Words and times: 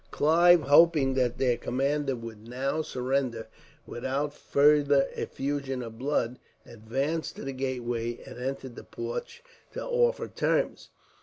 Clive, 0.09 0.61
hoping 0.61 1.13
that 1.13 1.37
their 1.37 1.57
commander 1.57 2.15
would 2.15 2.47
now 2.47 2.81
surrender 2.81 3.47
without 3.85 4.33
further 4.33 5.07
effusion 5.13 5.83
of 5.83 5.99
blood, 5.99 6.39
advanced 6.65 7.35
to 7.35 7.43
the 7.43 7.53
gateway 7.53 8.17
and 8.25 8.39
entered 8.39 8.75
the 8.75 8.83
porch 8.83 9.43
to 9.73 9.85
offer 9.85 10.27
terms. 10.27 10.89